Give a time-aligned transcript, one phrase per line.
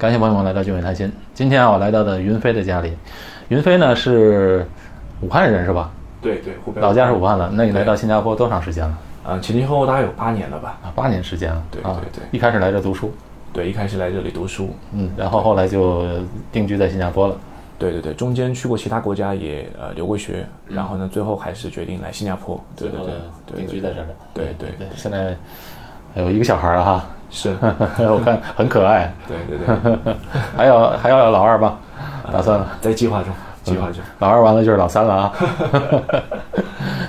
[0.00, 1.12] 感谢朋友们来到聚美谈心。
[1.34, 2.96] 今天啊，我来到的云飞的家里。
[3.48, 4.66] 云飞呢是
[5.20, 5.90] 武汉人是吧？
[6.22, 7.50] 对对，湖北老家是武汉的。
[7.52, 8.98] 那你来到新加坡多长时间了？
[9.26, 10.78] 啊，前前后后大概有八年了吧？
[10.82, 11.62] 啊，八年时间了。
[11.70, 13.12] 对啊对对一开始来这读书，
[13.52, 16.06] 对，一开始来这里读书，嗯，然后后来就
[16.50, 17.36] 定居在新加坡了。
[17.78, 22.58] 对对对，中间去过其他国家也呃留过学，然后呢，最后还是决定来新加坡。
[22.74, 23.12] 对对对
[23.44, 24.14] 对，定居在这儿的。
[24.32, 25.36] 对对对，现在
[26.14, 27.56] 有一个小孩了哈，是，
[27.98, 29.12] 我看很可爱。
[29.28, 29.58] 对对
[30.04, 30.14] 对，
[30.56, 31.78] 还有还要老二吧？
[32.32, 33.32] 打算了在计划中，
[33.64, 34.02] 计划中。
[34.18, 35.32] 老二完了就是老三了啊。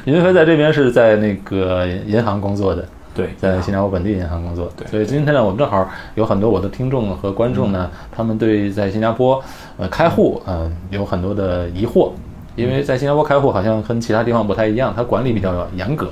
[0.05, 4.71] 云飞在这边是在那个银行工作的，对，在新加坡本地银行工作。
[4.76, 9.43] 对所以今天呢，我们正好有很多我的听众和观众呢，他们对在新加坡
[9.77, 12.12] 呃开户呃有很多的疑惑，
[12.55, 16.07] 因为在新加坡开户好像跟其他地方不太一样，它管理比较严格。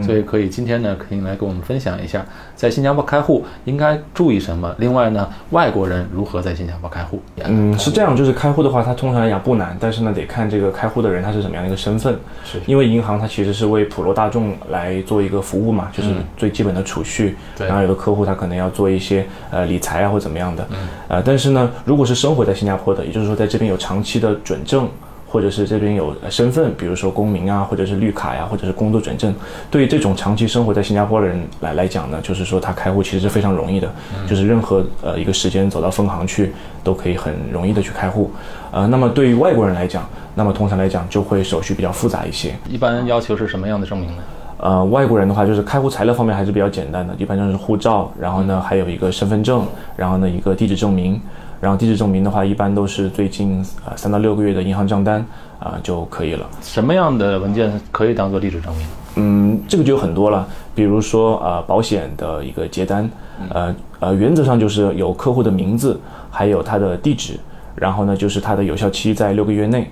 [0.00, 2.24] 所以可以今天呢，可以来跟我们分享一下，
[2.54, 4.74] 在新加坡开户应该注意什么。
[4.78, 7.20] 另外呢，外国人如何在新加坡开户？
[7.44, 12.16] 嗯，是这样，就是开户的话，它通常来讲不难，但是呢，得看这个开户的人他是什么样的一个身份。
[12.44, 17.36] 是因为银行它其实是为普罗大众来做一个服务嘛，就是最基本的储蓄。
[17.56, 20.66] 对然后有的客户他可能要做一些呃理财啊或怎么样的。
[20.70, 20.76] 嗯。
[21.08, 24.88] 呃，但是呢，如果是生活在新加坡的，也就是说在这边有长期的准证。
[25.32, 29.34] 或者是这边有呃身份，比如说公民啊，或者是绿卡呀，或者是工作转正。
[29.70, 33.90] 对于这种长期生活在新加坡的人来来讲呢，就是说他开户其实是非常容易的，
[34.28, 36.52] 就是任何呃一个时间走到分行去
[36.84, 38.30] 都可以很容易的去开户。
[38.70, 42.54] 呃，那么对于外国人来讲，那么通常来讲就会手续比较复杂一些。
[42.68, 44.22] 一般要求是什么样的证明呢？
[44.58, 49.66] 呃，外国人的话，就是开户材料方面还是比较简单的，一般就是护照，然后呢还有一个身份证，
[49.96, 51.20] 然后呢一个地址证明，
[51.62, 55.24] 然后地址证明的话，一般都是最近呃三到六个月的银行账单
[55.60, 56.44] 啊、就可以了。
[56.60, 58.86] 什么样的文件可以当做地址证明？
[59.14, 63.08] 嗯，这个就有很多了，比如说呃保险的一个结单，
[63.48, 66.00] 呃呃原则上就是有客户的名字，
[66.32, 67.38] 还有他的地址，
[67.76, 69.88] 然后呢就是它的有效期在六个月内。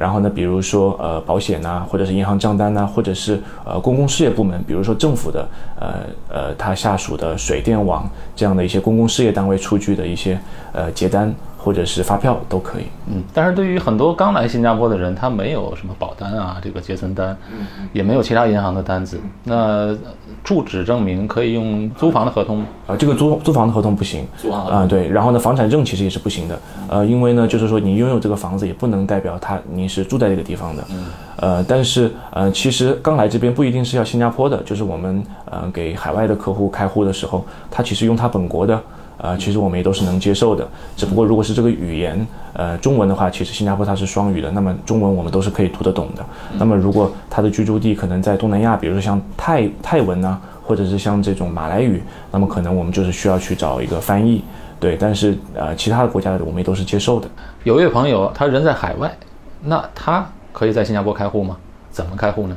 [0.00, 5.46] 然后呢，比如说呃保险呐、或者是银行账单呐、或者是呃公共事业部门，比如说政府的
[5.78, 5.88] 呃
[6.30, 10.40] 呃它下属的水电网这样的一些公共事业单位出具的一些
[10.72, 11.30] 呃结单
[11.62, 12.84] 或者是发票都可以。
[13.06, 17.36] 嗯，但是对于很多刚来新加坡的人，他没有什么保单啊，这个结存单，
[17.92, 19.20] 也没有其他银行的单子。
[19.44, 19.94] 那
[20.42, 30.84] 住址证明可以用租房的合同，啊，这个租租房的合同不行，租房合啊、对，然后呢，房产证其实也是不行的，呃，因为呢，就是说你拥有这个房子也不能代表他你是住在这个地方的，
[31.36, 38.80] 呃，但是呃，其实刚来这边不一定是要新加坡的，就是我们呃给海外的客户开户的时候，他其实用他本国的。
[39.22, 40.66] 呃，其实我们也都是能接受的，
[40.96, 46.24] 只不过如果是这个语言，呃，中文的话，其实新加坡它是双语的，那么中文我们都是可以读得懂的。
[46.58, 54.42] 那么如果他的居住地可能在东南亚，比如说像泰泰文呐、或者是像这种马来语，那么可能我们就是需要去找一个翻译，
[54.78, 54.96] 对。
[54.96, 57.28] 但是呃，其他的国家的我们也都是接受的。
[57.64, 59.14] 有一位朋友他人在海外，
[59.62, 61.56] 那他可以在新加坡开户吗？
[61.90, 62.56] 怎么开户呢？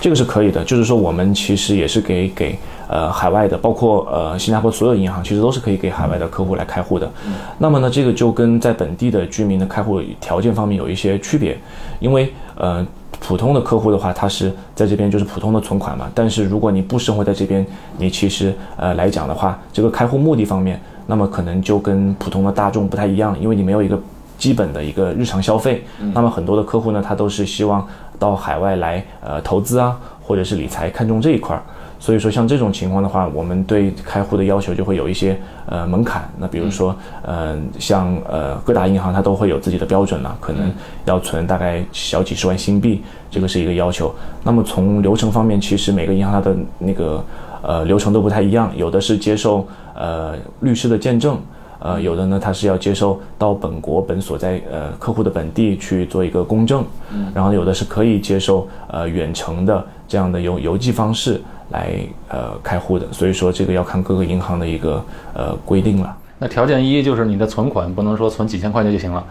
[0.00, 7.10] 这个是可以的，就是说我们其实也是给给呃海外的，包括呃新加坡所有银行，其实都是可以给海外的客户来开户的。
[7.58, 11.56] 那么呢，这个就跟在本地的居民的开户条件方面有一些区别，
[12.00, 12.86] 因为呃
[13.20, 17.64] 普通的客户的话，他是在这边就是普通的存款嘛，但是如果你不生活在这边，
[17.96, 23.98] 你其实呃来讲的话，这个开户目的方面，那么可能就跟普通的大众不太一样，因为你没有一个
[24.36, 25.84] 基本的一个日常消费。
[26.12, 27.86] 那么很多的客户呢，他都是希望
[28.18, 31.62] 到海外来呃投资啊，或者是理财，看中这一块儿。
[32.00, 36.28] 所以说，像这种情况的话，我们对开户的要求就会有一些呃门槛。
[36.36, 40.70] 那比如说，呃，像呃各大银行它都会有自己的标准了，可能
[41.06, 44.14] 要存大概小几十万新币，这个是一个要求。
[44.42, 47.24] 那么从流程方面，其实每个银行它的那个
[47.62, 51.38] 呃流程都不太一样，有的是接受呃律师的见证。
[51.84, 61.98] 呃，有的呢，它是要接受到本国本所在呃客户的本地去做一个公证，嗯然后有的是可以接受呃远程的这样的邮邮寄方式来
[62.30, 66.16] 呃开户的，所以说这个要看各个银行的一个呃规定了。
[66.38, 69.22] 那条件一就是你的存款不能说存几千块钱就行了，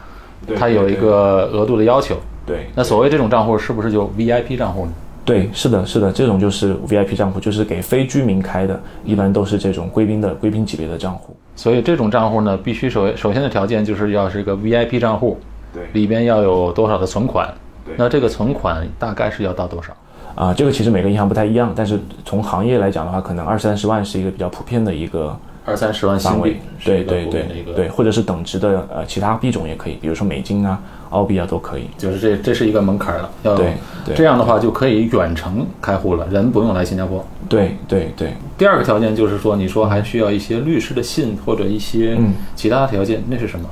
[0.45, 2.15] 对它有一个额度的要求。
[2.45, 4.91] 对那所谓这种账户是不是就 VIP 账户呢？
[5.25, 11.35] 对，是的，是的，这种就是 VIP 账户，就是给非居民开的，一般都是这种贵宾的贵宾级别的账户。
[11.55, 15.37] 所以这种账户呢，必须首首先的条件就是要是一个 VIP 账户，
[15.73, 17.53] 对里边要有多少的存款
[17.85, 17.95] 对。
[17.97, 19.95] 那这个存款大概是要到多少？
[20.35, 27.45] 啊、这个其实每个银行不太一样，但是从行业来讲的话，可能二三十万是一个比较普遍的一个二三十万新币，，对对对
[27.75, 30.77] 对，或者是等值的呃其他币种也可以，比如说美金啊、
[31.11, 31.83] 澳币啊都可以。
[31.97, 33.73] 就是这这是一个门槛了，要对
[34.05, 37.25] 对这样的话就可以远程开户了，人不用来新加坡。
[37.47, 43.69] 对对对，第二个条件就是说，你说还需要一些律师的信或者一些嗯其他条件，那是什么？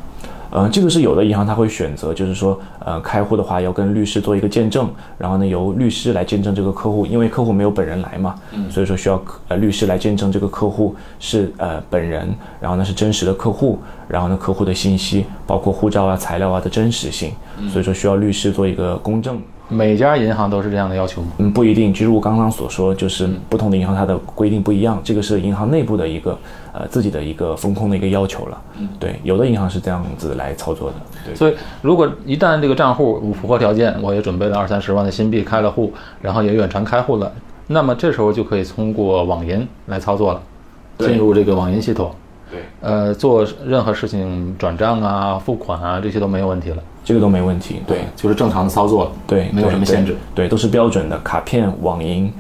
[0.51, 8.36] 呃，这个是有的银行他会选择，就是说，呃，开户的话要跟律师做一个见证，然后呢由律师来见证这个客户，因为客户没有本人来嘛，
[8.69, 17.31] 所以说需要呃律师来见证这个客户是呃本人，然后呢是真实的客户，然后呢客户的信息包括护照啊、材料啊的真实性，
[17.69, 19.40] 所以说需要律师做一个公证。
[19.74, 21.30] 每家银行都是这样的要求吗？
[21.38, 21.94] 嗯，不一定。
[21.94, 26.38] 就如我刚刚所说，就是不同的银行它的规定不一样，这个是银行内部的一个
[26.74, 28.62] 呃自己的一个风控的一个要求了。
[29.00, 30.96] 对，有的银行是这样子来操作的。
[31.25, 37.31] 对，所以，如果一旦这个账户符合条件，我也准备了二三十万的新币开了户，然后也远程开户了，
[37.68, 40.42] 那么这时候就可以通过网银来操作了，
[40.98, 42.13] 进入这个网银系统，
[42.51, 47.81] 对，呃，做任何事情转账啊、付款啊这些都没有问题了，这个都没问题。
[47.88, 50.18] 对，就是正常的操作了，对，没有什么限制。
[50.36, 52.31] 对，对，都是标准的，卡片、网银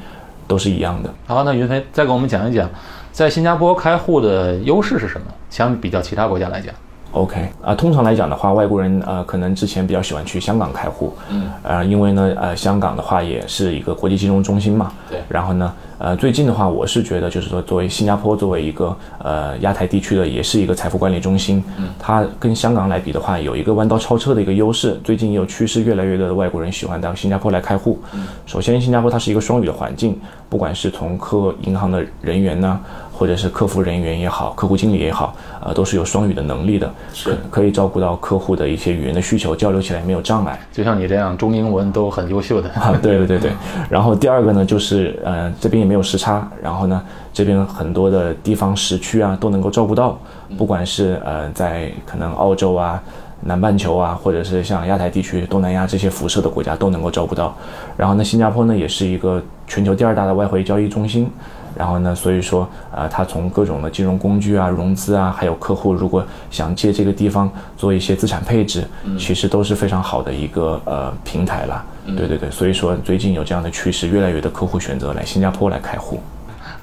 [0.47, 1.09] 都是一样的。
[1.25, 2.69] 好，那云飞再给我们讲一讲，
[3.11, 5.27] 在新加坡开户的优势是什么？
[5.49, 6.73] 相比较其他国家来讲，
[7.11, 24.99] OK 啊、通常来讲的话，外国人呃可能之前比较喜欢去香港开户，嗯，呃，因为呢呃香港的话也是一个国际金融中心嘛，对然后呢呃最近的话，我是觉得就是说作为新加坡作为一个呃亚太地区的也是一个财富管理中心，嗯，它跟香港来比的话，有一个弯道超车的一个优势。
[25.03, 27.99] 最近也有趋势，越来越多的外国人喜欢到新加坡来开户。
[28.13, 30.17] 嗯，首先新加坡它是一个双语的环境，
[30.49, 32.79] 不管是从客银行的人员呢。
[33.21, 40.59] 或者是客服人员也好，客户经理也好，呃，都是有双语的能力的，是可以照顾到客户的一些语言的需求，交流起来没有障碍。
[40.71, 43.51] 就像你这样中英文都很优秀的， 啊，对对对对。
[43.91, 46.99] 然后第二个呢，就是呃这边也没有时差，然后呢
[47.31, 50.17] 这边很多的地方时区啊都能够照顾到，
[50.57, 52.99] 不管是呃在可能澳洲啊。
[53.43, 57.55] 南半球啊，或者是像亚太地区、东南亚这些辐射的国家都能够照顾到。
[57.97, 61.27] 然后呢，新加坡呢也是一个全球第二大的外汇交易中心。
[61.75, 68.85] 然后呢，所以说，呃，它从各种的金融工具啊、融资啊，还有客户如果想借这个地方做一些资产配置，
[69.17, 71.83] 其实都是非常好的一个呃平台啦。
[72.05, 76.19] 对对对，所以说最近有这样的趋势，越来越多客户选择来新加坡来开户。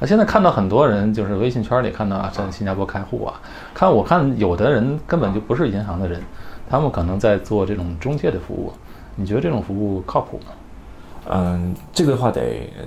[0.00, 3.35] 啊，现在看到很多人就是微信圈里看到啊，在新加坡开户啊，
[3.75, 6.23] 看我看有的人根本就不是银行的人，
[6.70, 8.73] 他们可能在做这种中介的服务，
[9.17, 10.52] 你觉得这种服务靠谱吗？
[11.30, 12.40] 嗯，这个的话得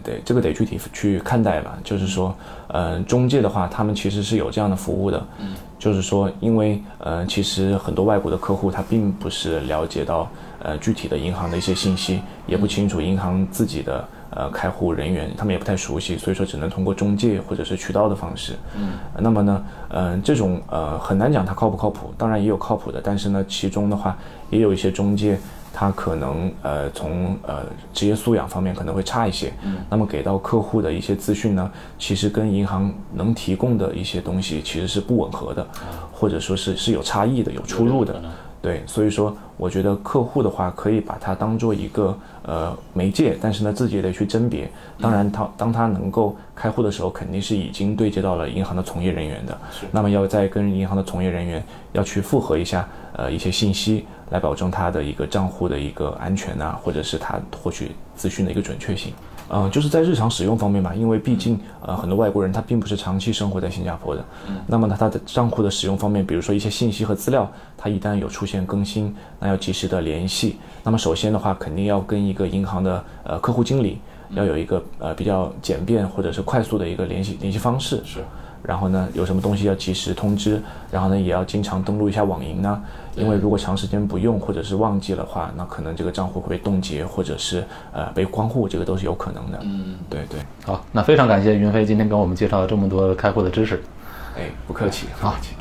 [0.04, 1.78] 得这个得具体去看待吧。
[1.84, 2.36] 就是说，
[2.68, 5.24] 呃，中介的话，他们其实是有这样的服务的。
[5.40, 10.28] 嗯，就是说，因为呃，其实很多外国的客户他并不是了解到
[10.60, 18.54] 呃具体的银行的一些信息，也不清楚银行自己的呃开户人员，他们也不太熟悉，所以说只能通过中介或者是渠道的方式。
[18.76, 24.18] 嗯，那么呢，呃，这种呃很难讲它靠不靠谱，当然也有靠谱的，但是呢，其中的话
[24.50, 25.38] 也有一些中介。
[25.74, 35.66] 他可能呃从呃职业素养方面可能会差一些，嗯，那么给到客户的一些资讯呢，其实跟银行能提供的一些东西其实是不吻合的，
[36.12, 38.22] 或者说是是有差异的、有出入的，
[38.62, 44.70] 对，所以说我觉得客户的话可以把它当做一个呃媒介，但是呢自己也得去甄别。
[45.00, 49.58] 当然他当他能够开户的时候，肯定是已经对接到了银行的从业人员的，
[49.92, 51.64] 那么要再跟银行的从业人员
[51.94, 54.06] 要去复核一下呃一些信息。
[54.32, 59.14] 来保证他的一个账户的一个安全啊，或者是他获取资讯的一个准确性。
[59.52, 64.24] 呃，就是在日常使用方面吧，因为毕竟呃很多外国人他并不是长期生活在新加坡的，
[64.66, 70.56] 那么呢他的账户的使用方面，比如说一些信息和资料，他一旦有出现更新，那要及时的联系。
[70.84, 78.02] 那么首先的话，肯定要跟一个银行的呃客户经理要有一个呃比较简便或者是快速的一个联系联系方式。
[78.06, 78.24] 是。
[78.64, 82.82] 然后呢，有什么东西要及时通知，然后呢，也要经常登录一下网银呢，
[83.16, 89.60] 因为如果长时间不用或者是忘记的话，那可能这个账户会被冻结，或者是呃被关户，这个都是有可能的。
[89.64, 90.40] 嗯，对对。
[90.66, 93.82] 好，那非常感谢云飞今天给我们介绍了这么多开户的知识。
[94.38, 95.56] 哎，不客气，好不客气。